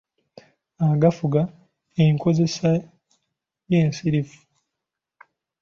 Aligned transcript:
Agafuga 0.93 1.41
enkozesa 2.03 2.69
y’ensirifu. 3.71 4.39